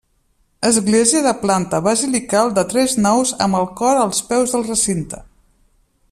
[0.69, 5.21] Església de planta basilical de tres naus amb el cor als peus del recinte.